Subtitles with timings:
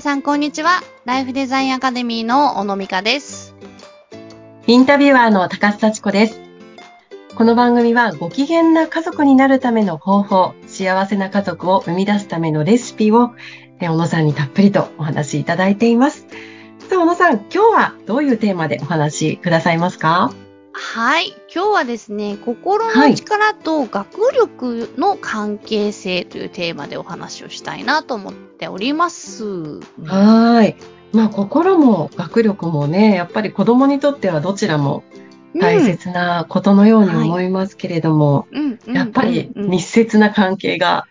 [0.00, 0.80] 皆さんこんにちは。
[1.04, 3.54] ライフデザインアカデミーの小野美香です。
[4.66, 6.40] インタビュアーの高須幸子です。
[7.34, 13.32] この番組はご機嫌な家族になるための方法、幸せな家族を生み出すためのレシピを、
[13.78, 16.20] え小野さんにたっぷりとお話しいただいています。
[16.88, 20.32] さあ、小野さん、今日はどういうテーマでお話しくださいますか？
[20.72, 21.34] はい。
[21.54, 29.44] 今日はですね、心の力と学力の関係性というテーマでお話をしたいなと思っております。
[29.44, 30.74] はーい。
[31.12, 35.02] まあ、心も学力もね、やっぱり子供にとってはどちらも
[35.58, 41.06] 大切なことのように思いますけれども、うんうんやっぱりうんうん密接な関係が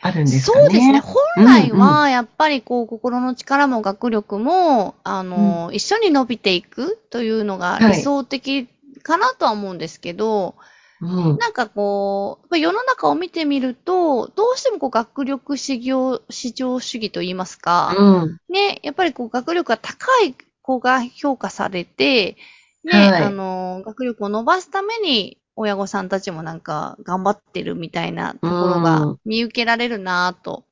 [0.00, 0.64] あるんですかね。
[0.64, 1.00] そうですね。
[1.00, 8.68] 本来うんうは、やっぱりこう、心の力も学力も、あの、一緒に伸びていくというのが理想的
[9.04, 10.56] かなとは思うんですけど、
[11.00, 11.38] うん。
[11.38, 18.38] なんかこう、世の中を見てみると、どうしてもこう学力至上至上主義と言いますか、うん。
[18.48, 22.36] ね、やっぱりこう学力が高い子が評価されて、
[22.84, 30.64] ね、はいあの、学力を伸ばすために、親御さんたちもなんか頑張ってるみたいなところうがん見受けられるなぁと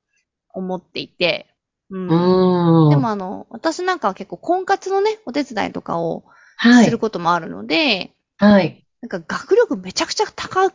[0.52, 1.46] 思っていて、
[1.90, 2.08] うん。
[2.08, 2.88] うん。
[2.90, 6.24] でもあの、私なんかは結構婚活のね、お手伝いとかを
[6.56, 6.98] はいする。
[6.98, 8.14] こともあるので、はい。
[9.00, 10.72] なんか学力めちゃくちゃ高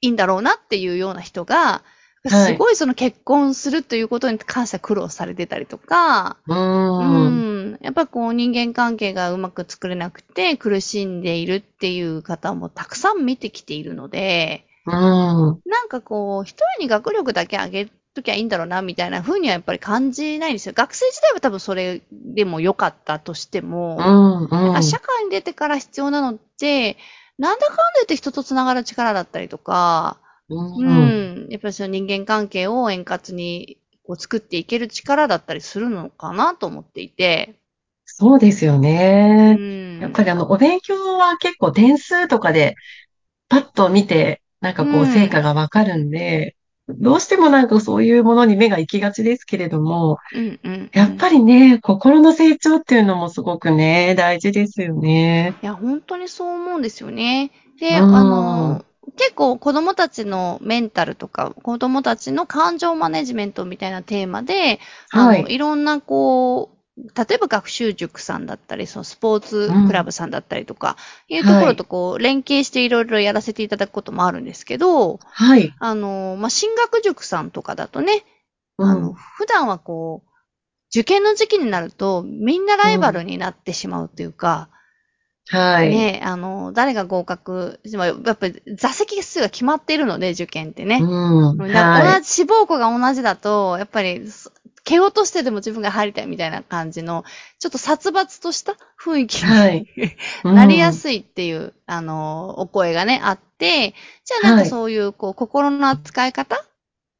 [0.00, 6.54] いんだろうなっていうような人が、はいすごいその結婚するということに関しては苦労されてたりとか、う。
[6.54, 7.78] うんん。
[7.80, 14.92] やっぱこう人間関係がうまく作れなくて苦しんでいるっていう方もたくさん見てきているので、うん。
[14.94, 20.74] なんかこう、一人に学力だけ上げときゃいいんだろうな、みたいな風にはやっぱり感じないんですよ。
[20.76, 24.44] 学生時代は多分それでも良かったとしても、うん。
[24.44, 24.48] うん。
[24.72, 26.96] あ社会に出てから必要なのって、
[27.38, 30.54] なんだかんだ言って人と繋がる力だったりとか、う。
[30.74, 31.12] うん
[31.46, 37.54] ん、やっぱりその人間関係を円滑にこう作っていける力だったりするのかなと思っていて、
[38.04, 38.78] そうですよ
[39.44, 39.58] うね。
[39.58, 39.98] ん。
[39.98, 42.74] やっぱりあの、お勉強は結構点数とかで
[43.48, 46.56] パッと見て、なんかこうんう、成果がわかるんで、
[46.88, 50.90] どうしてもなんかそういうものに目が行きがちですけれども、うんうん。
[50.92, 55.56] やっぱりね、心の成長っていうのもすごくね、大事ですよね。
[55.62, 57.52] いや、本当にそう思うんですよね。
[57.78, 58.84] で、うんあの、
[59.16, 65.58] 結構子供たちのメンタルとか、子供たちの感情マネジメントみたいなテーマで、あの、、はいい。
[65.58, 70.96] ろんなこう、例えば学習塾さんだったり、そのスポーツクラブさんだったりとか、
[71.28, 75.74] いうところとこう、連携していろいろやらせていただくこともあるんですけど、はい。
[75.78, 78.24] あの、まあ、進学塾さんとかだとね、
[78.76, 79.14] あの、うん。
[79.14, 80.30] 普段はこう、
[80.90, 84.68] 受験の時期になると、みんなライバルになってしまうというか、
[85.48, 85.90] はい。
[85.90, 90.98] ね、あの、誰が合格、まあやっぱり座席数が決まっているので、受験ってね。
[91.02, 91.56] うん。
[91.58, 91.72] 同じ、
[92.26, 94.52] 志望校が同じだと、やっぱり、そ
[94.84, 97.24] 蹴落としてでも自分が入りたいみたいな感じの、
[97.58, 99.46] ちょっと殺伐とした雰囲気い。
[99.46, 99.84] はい。
[99.84, 99.86] に
[100.50, 100.92] なりやい。
[100.92, 103.94] すいっていう、あの、お声がね、あって、
[104.24, 106.64] じゃあなんはいかそういう、こう、心の扱い方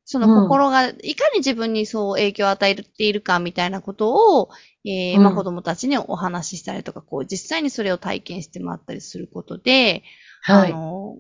[0.05, 4.51] その心が、いかに自分にそう影響を与えているかみたいなことを、
[4.85, 10.03] えーまあうん子供たちにお話ししたりとか、こう、実際にそれを体験してもらったりすることで、
[10.43, 10.71] はい。
[10.73, 11.17] あの、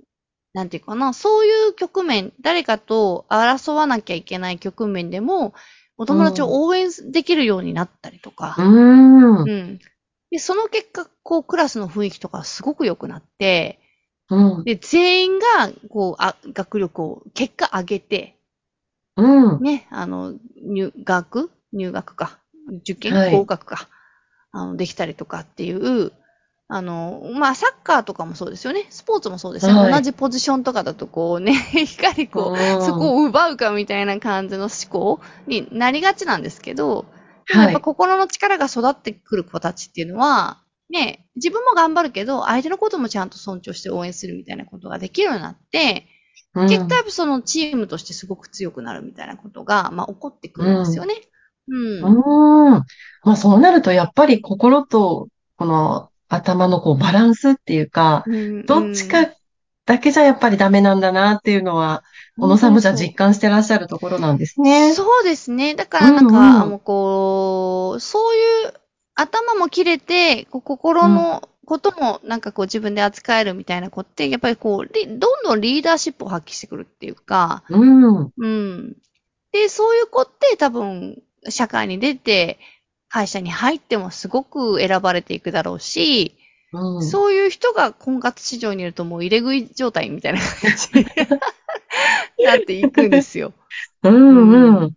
[0.52, 5.54] なんていうかな、そういう局面、誰かと争わなきゃいけない局面でも、
[6.02, 9.42] お友達を応援できるようになったりとか、うーん。
[9.42, 9.78] うん。
[10.30, 13.78] で、その結果、こう、クラスの雰囲気とかすごく良くなって、
[14.28, 14.64] うん。
[14.64, 15.44] で、全員が、
[15.90, 18.36] こう、あ、学力を、結果上げて、
[19.16, 19.60] うん。
[19.62, 21.50] ね、あの、入学？
[21.72, 22.38] 入学か。
[22.80, 23.88] 受験、はい合格か。
[24.50, 26.12] あの、できたりとかっていう、
[26.74, 28.86] あの、まあ、サッカーとかもそうですよね。
[28.88, 29.74] スポーツもそうですね。
[29.74, 37.04] はい同じポジションとかだと、こうね、いかにこう、うんそこを奪うかみたいな感じの思考になりがちなんですけど、
[37.46, 46.06] はいやっぱ心の力が育ってくる子たちっていうのは、ね、自分も頑張るけど、相手のこともちゃんと尊重して応援するみたいなことができるようになって、
[46.54, 51.14] うん結果やっぱそのチームとしてすごく強くなるみたいなことが、まあ起こってくるんですよね。
[51.68, 52.72] うん。
[52.72, 52.84] うーん。
[53.25, 59.26] まあそうなるとやっぱり心とこの頭のこうバランスっていうか、うんどっちか
[59.84, 62.02] だけじゃやっぱりダメなんだなっていうのは、
[62.38, 64.93] 小野さんもじゃあ実感してらっしゃるところなんですね。
[64.94, 65.75] そうですね。
[65.75, 68.75] だからなんか、うんうんあの、こう、そういう
[69.14, 78.32] 頭も切れて、こう心のこともなんかこう自分で扱えるみたいな子って、やっぱりこう、リどんどんリーダーシップを発揮してくるっていうか、うん。
[78.37, 78.96] うん。
[79.52, 82.61] で、そういう子って多分、社会に出て、
[83.12, 86.35] 会社に入ってもすごく選ばれていくだろうし、
[86.73, 87.03] うん。
[87.03, 90.99] そういう人が婚活市場にいるともう入れ食い状態みたいな感じ
[92.38, 93.53] になっていくんですよ。
[94.03, 94.76] うんうん。
[94.76, 94.97] うん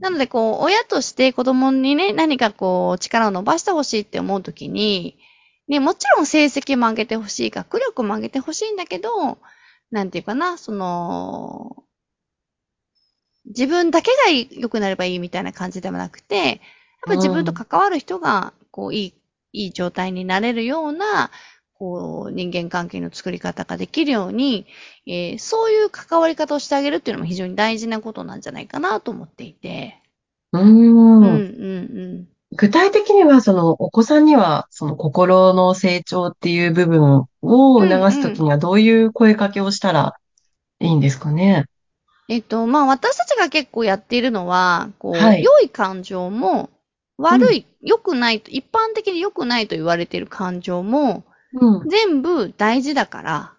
[0.00, 5.18] なので、こう、親として子供にね、何かこう、力を伸ばしてほしいって思うときに、
[5.66, 9.38] ね、もちろん成績も上げてほしい、学力も上げてほしいんだけど、
[9.90, 11.84] なんていうかな、その、
[13.46, 16.60] 自分だけが良くなればいいみたいな感じではなくて、
[17.06, 19.14] ぱり自分と関わる人が、こう、いい、
[19.52, 21.30] いい状態になれるような、
[21.74, 24.66] こう、人間関係の作り方ができるように、
[25.06, 30.00] えーそういう関わり方をしてあげるっていうのも非常に大事なことなんじゃないかなと思っていて。
[30.52, 31.28] ううん、うん、ん。
[31.28, 31.36] う
[32.22, 32.28] ん。
[32.56, 40.14] 具体的には、その、お子さんには、その心の成長っていう部分を促すときには、どういう声かけをしたら
[40.80, 41.66] いいんですかね？
[42.28, 46.70] えっと、まあ、私たちが結構やっているのは、こう、はい良い感情も、
[47.16, 51.24] 悪い、良くないと、一般的に良くないと言われている感情も、
[51.60, 51.88] うん。
[51.88, 53.54] 全部大事だから、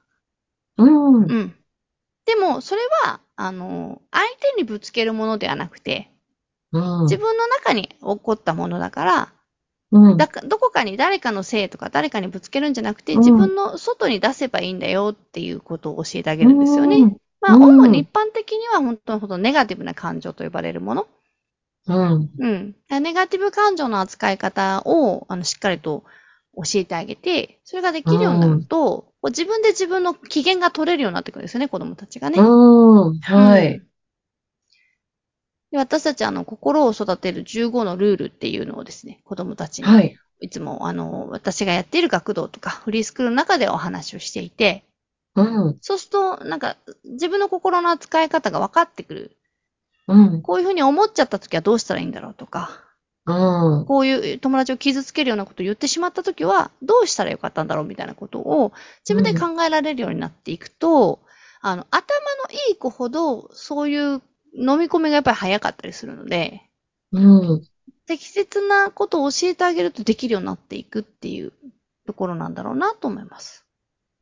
[0.77, 1.15] うん。
[1.15, 1.55] うん。
[2.25, 4.25] でも、それは、あの、相
[4.55, 6.09] 手にぶつけるものではなくて、
[6.71, 7.01] うん。
[7.03, 9.33] 自分の中に起こったものだから、
[9.91, 10.17] うん。
[10.17, 16.97] だかどこかに誰かのせいとか誰かにぶつけるんじゃなくて、うん自分の外に出せばいいんだよっていうことを教えてあげるんですよね。
[16.97, 17.17] うん。
[17.39, 21.07] まあ、うん主に一般的には本当にほどネガティブな感情と呼ばれるもの。
[21.87, 22.29] うん。
[22.39, 22.75] うん。
[23.01, 26.03] ネガティブ感情の扱い方を、あの、しっかりと
[26.55, 32.39] 教えてあげて、それができるようになると、こう自分で自分の機嫌が取れるようになってくるんですよね、子供たちがね。
[32.39, 33.19] うん。
[33.19, 33.87] はいうん。
[35.71, 40.17] で私たちあの、心を育てる15のルールっていうのをですね、子供たちに、はい。
[40.41, 44.83] いつもあの、私がやっている学童とかフリースクールの中でお話をしていて、
[45.35, 45.77] うん。
[45.81, 49.37] そうすると、なんか、自分の心の扱い方が分かってくる。
[50.07, 50.41] うん。
[50.41, 52.85] こういうふうに思っちゃった時はどうしたらいいんだろうとか、
[53.25, 53.85] うん。
[53.85, 58.71] こういう友達を傷つけるようなことを言ってしまったときは、どうしたらよかったんだろうみたいなことを
[59.07, 61.19] 自分で考えられるようになっていくと、
[61.61, 64.21] あの、頭のいい子ほど、そういう
[64.57, 66.61] 飲み込みがやっぱり早かったりするので、
[67.11, 67.63] うん。
[68.05, 71.53] 適切なことを教えてあげるとできるようになっていくっていう
[72.05, 73.65] ところなんだろうなと思います。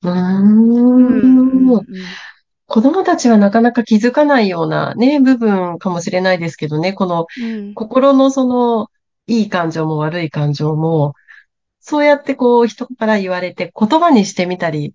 [0.04, 1.86] ううんん。
[2.68, 7.74] 子供たちはなかなか気づかないようなね、部分かもしれないですけどね、このうん。
[7.74, 8.88] 心のその、
[9.28, 11.14] いい感情も悪い感情も、
[11.80, 14.94] そうやってこう人から言われて言葉にしてみたり、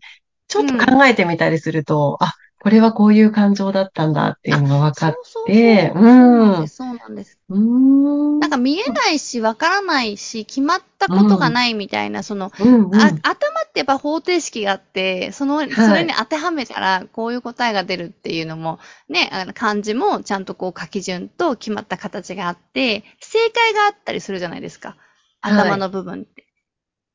[0.49, 2.33] ちょっと考えてみたりすると、あ、
[2.69, 5.47] これはこういう感情だったんだっていうのが分かっそうそうそう。
[5.47, 6.77] て、そうなんです。
[6.77, 7.39] そうなんです。
[7.49, 8.41] うーん。
[8.41, 12.95] なんか見えないし、わからないし、決まったことがないみたいな、その、うんうん。
[12.95, 24.95] あ頭ってやっぱ方程式があって、その、いそれに当てはめたら、こういう答えが出るっていうのも、ね、あの漢字もちゃんとこう書き順と決まった形があって、正解があったりするじゃないですか。
[25.41, 26.45] 頭の部分って。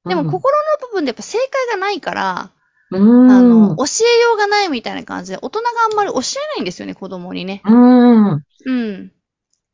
[0.05, 2.62] でも心の部分でやっぱ正解がないから、うん、
[2.97, 6.21] あの、教えようがないみたいな感じで、大人があんまり教え
[6.55, 7.61] ないんですよね、子供にね。
[7.65, 8.43] うん、うん。
[8.65, 9.11] うん。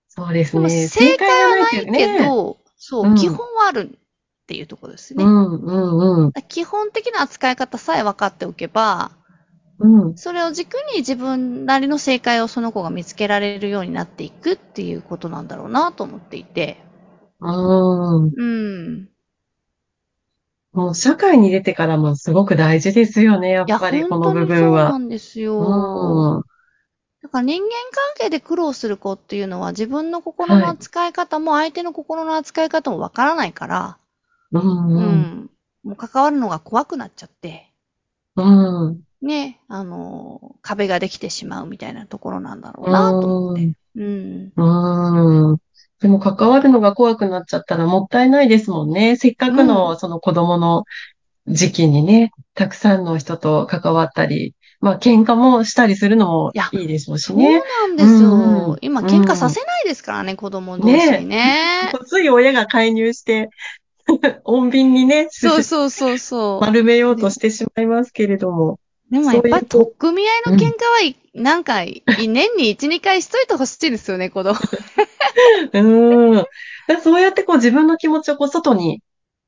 [0.07, 0.69] そうですね。
[0.87, 5.23] 正解はないけど、そう、うん基本はあるっていうところですね。
[5.23, 6.31] うん、うん、うん。
[6.47, 9.11] 基本的な扱い方さえ分かっておけば、
[9.79, 10.17] うん。
[10.17, 16.77] それを軸に自分なりの正解をその子が見つけられるようになっていくっていうことなんだろうなと思っていて。
[17.39, 18.23] うん。
[18.35, 19.09] うん。
[20.71, 24.91] もう社会に出てからもすごく大事ですよね、やっいや、ぱりこの部本当にそう分は。
[24.91, 26.39] なんですうよ。
[26.39, 26.43] ん。
[27.21, 33.97] だから人間関係で苦労する子っていうのは自分の心の扱い方も相手の心の扱い方もわからないから、
[34.51, 34.59] う。
[35.03, 35.49] ん。
[35.83, 37.71] もう関わるのが怖くなっちゃって、
[38.35, 38.41] う
[38.91, 39.03] ん。
[39.21, 43.73] ね、あの、壁ができてしまうみたいなところなんだろうなと思って。
[43.95, 44.53] うん。
[44.55, 45.59] うん。
[46.01, 49.15] でも関わるのが怖くなっちゃったらもったいないですもんね。
[49.17, 50.83] せっかくうのその子供の
[51.47, 57.59] 時期にね、たくさんの人と関わったり、まあ喧嘩もしたりするのもいやいいでしょうしそうね。
[57.59, 58.77] なんですうんよ。
[58.81, 61.91] 今、喧嘩させないですからね、子供同士にね。
[62.05, 63.49] つい親が介入して、
[64.45, 66.61] 穏便にね、そうそうそうそう。
[66.61, 68.79] 丸めようとしてしまいますけれども。
[69.11, 74.59] でもやっぱ取っ組み合いの喧嘩はい、なんか、い年に1、2回しといてほしいですよね、 子供。
[75.73, 76.45] うん。
[77.01, 79.01] そうやってこう自分の気持ちをこう外に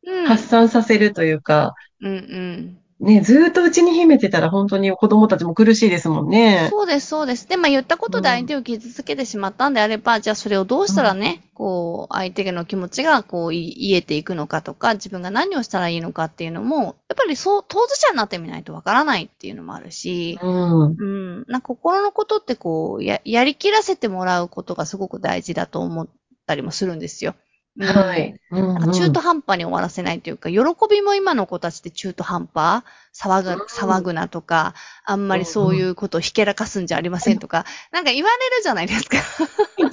[0.05, 0.25] うん。
[0.25, 2.77] 発散させるというか、うんうん。
[3.01, 6.67] ね、ずーっと内に秘めてたら本当に子供たちも苦しいですもんね。
[6.69, 7.47] そうです、そうです。
[7.47, 20.95] で、まあ言ったことで相手を傷つけてしまったんであれば、じゃあそれをどうしたらね、こう、相手の気持ちがこう、い癒えていくのかとか、自分が何をしたらいいのかっていうのも、やっぱりそう、当事者になってみないとわからないっていうのもあるし、うん。
[20.95, 21.05] う
[21.41, 21.45] ん。
[21.47, 26.07] なんか心のことってこう、や、やりきらせてもらうことがすごく大事だと思っ
[26.45, 27.33] たりもするんですよ。
[27.77, 28.39] うんはい。
[28.51, 30.59] うんなんか中途半端に終わらせないというか、喜
[30.89, 32.83] びも今の子たちって中途半端？
[33.13, 34.73] 騒うんぐ、騒ぐなとか、
[35.05, 39.17] あんまりそういうことをひけらかすんじゃありませんとか、なんか言われるじゃないですか。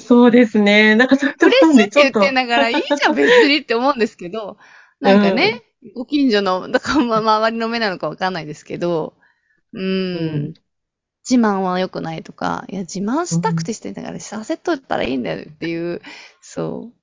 [0.00, 0.96] そうですね。
[0.96, 2.24] なんかそういうところ嬉しいって言っ。
[2.26, 4.56] てながら、いいじゃん別にって思うんですけど、
[5.00, 5.62] なんかね、
[5.94, 9.14] ご近所の、だからまあ周りの目なのかわかんないですけど、
[9.72, 10.54] うーん、うん
[11.28, 16.00] 自慢は良くないとか、いや、自慢したくてしてんだからさせとったらいいんだよっていう、
[16.40, 16.97] そう。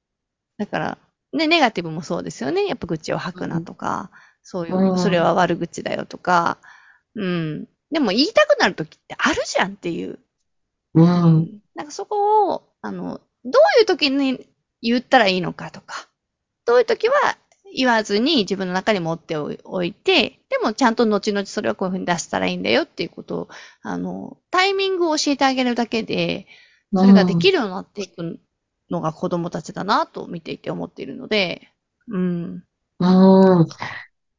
[0.57, 0.97] だから、
[1.33, 2.65] ね、ネガティブもそうですよね。
[2.65, 6.57] やっぱ愚痴を吐くなとか、そういうう、んそれは悪口だよとか、
[7.15, 7.67] うん。
[7.91, 10.19] でも言いたくなる時ってあるじゃんっていう。
[10.93, 11.61] うん。
[11.75, 14.47] なんかそこを、あの、どういう時に
[14.81, 16.07] 言ったらいいのかとか、
[16.65, 17.37] どういう時は
[17.75, 23.49] 言わずに自分の中に持っておいて、でもちゃんと後々それはこういうふうに出したらいいんだよっていうことを、
[23.81, 26.47] あの、タイミングを教えてあげるだけで、
[26.93, 28.39] それができるようになっていく
[28.89, 31.69] のが子供たちだなと見ていて思っているので、
[32.07, 32.63] うん。
[32.99, 33.59] うん。
[33.59, 33.67] うん。
[33.67, 33.75] こ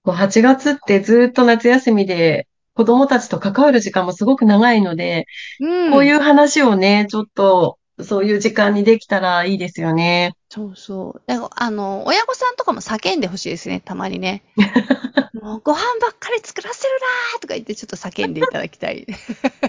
[0.07, 5.27] う8月ってずっと夏休みで子供たちと関わる時間もすごく長いので、
[5.61, 5.93] うん。
[5.93, 10.35] こういう話をね、ちょっとそういう時間にできたらいいですよね。
[10.49, 11.23] そうそう。
[11.27, 14.43] だからあの、親御さんとかも叫んでほしいですね、たまにね。
[15.43, 16.91] もうご飯ばっかり作らせる
[17.33, 19.07] なーとか言ってちょっと叫んでいただきたい。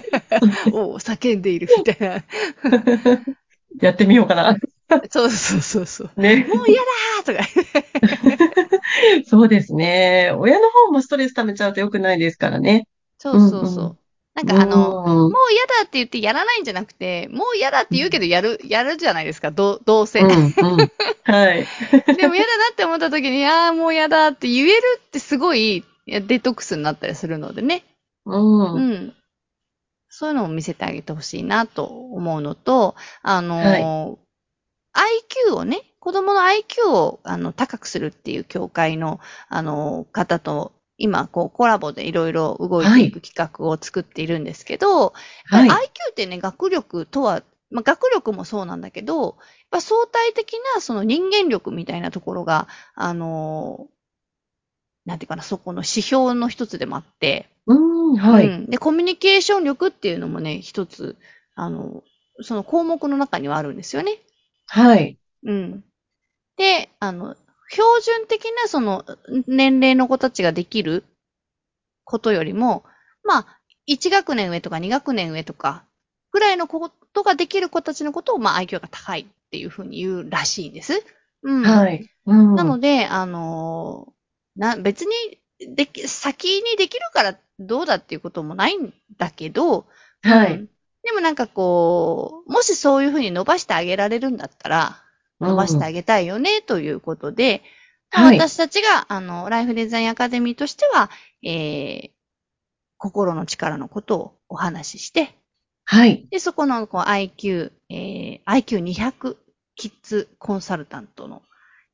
[0.72, 2.24] おう叫んでいるみたいな。
[3.80, 4.56] やってみようかな。
[5.10, 6.10] そうそうそうそう。
[6.20, 6.46] ね。
[6.48, 8.80] もう嫌だーとか。
[9.26, 10.32] そうですね。
[10.36, 12.86] 親の方もストレス溜めちゃうと良くないですからね。
[13.18, 13.84] そうそうそう。
[13.84, 13.98] うんう
[14.34, 20.20] なんかあの、うんもう嫌だって言ってやらないんじゃなくて、もう嫌だって言うけどやる、やるじゃないですか、どうどうせ。
[20.20, 20.52] うん、うん。
[21.24, 21.66] はい。
[22.16, 27.82] でも嫌だなって思った時に、ああ、もう嫌だって言えるってすごいデトックスになったりするのでね。
[28.26, 28.74] うん。
[28.74, 29.14] うん。
[30.18, 34.18] そういうのを見せてあげてほしいなと思うのと、あのー
[35.48, 45.12] IQ をね、子供の IQ をあの高くするっていう協会の、あのー方と、今、こう、コラボでいろいろ動いていく企画を作っているんですけど、
[45.44, 45.68] はい。
[45.68, 45.76] IQ
[46.10, 49.34] ってね、学力とは、まあ、学力もそうなんだけど、やっ
[49.70, 53.97] ぱ相対的なその人間力みたいなところが、あのー
[55.08, 58.46] なんていうかな、そこの指標の一つでもあって、うん、はい。
[58.46, 58.66] うん。
[58.66, 61.16] で、コミュニケーション力っていうのもね、一つ、
[61.54, 62.04] あの、
[62.42, 64.18] その項目の中にはあるんですよね。
[64.66, 65.18] はい。
[65.44, 65.82] うん。
[66.58, 67.36] で、あの、
[67.70, 69.06] 標準的なその
[69.46, 71.04] 年齢の子たちができる
[72.04, 72.84] ことよりも、
[73.24, 75.84] まあ、1学年上とか2学年上とか、
[76.32, 81.02] ぐらいのことができる子たちのことを、まあ、IQ が高いっていうふうに言うらしいんです。
[81.42, 81.62] うん。
[81.62, 82.06] はい。
[82.26, 82.54] うん。
[82.54, 84.12] なので、あの
[84.58, 85.38] な、別に、
[85.74, 89.86] でき、先にできるからどうだっていうこともないんだけど、
[90.22, 90.54] はい。
[90.54, 90.68] うん
[91.04, 95.02] でもなんかこう、もしそういうふうに伸ばしてあげられるんだったら、
[95.40, 97.62] 伸ばしてあげたいよね、ということで、
[98.10, 101.08] 私たちが、あの、ライフデザインアカデミーとしては、
[101.42, 102.10] えー、
[102.98, 105.34] 心の力のことをお話しして、
[105.84, 106.26] はい。
[106.30, 109.36] で、そこのこう IQ、えー、IQ200
[109.76, 111.42] キッズコンサルタントの、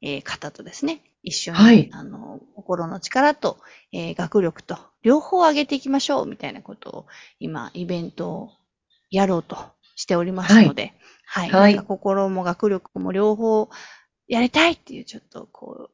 [0.03, 3.59] えー方とですね、一緒に、はいあの、心の力と、
[3.93, 7.07] えー学力と両方上げていきましょうみたいなことを
[7.41, 8.51] 今、イベントを
[9.11, 9.57] やろうと
[9.97, 10.95] しておりますので、
[11.27, 11.51] はい。
[11.51, 13.69] はい心も学力も両方
[14.29, 15.91] やりたいっていうちょっとこう、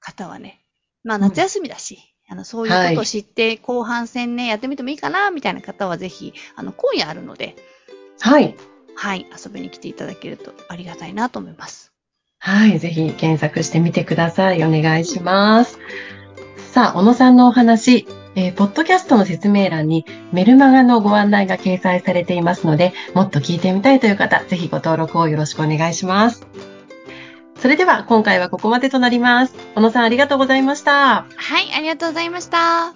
[0.00, 0.60] 方はね、
[1.02, 7.56] まあ夏休みだし、あの、そういうことを知って、後半戦ね、やってみてもいいかな、みたいな方はぜひ、あの、今夜あるので、
[8.20, 8.56] はい。
[8.96, 11.92] はい、遊びに来ていただけるとありがたいなと思います。
[12.46, 12.78] はい。
[12.78, 14.62] ぜひ検索してみてください。
[14.62, 15.80] お願いします。
[16.70, 26.46] さあ、小野さんのお話、えーポッドキャストの説明欄にメルマガのご案内が掲載されていますので、もっと聞いてみたいという方、ぜひご登録をよろしくお願いします。
[27.58, 29.56] それでは今回はここまでとなります。
[29.74, 30.92] 小野さんありがとうございました。
[30.92, 32.94] はい、ありがとうございました。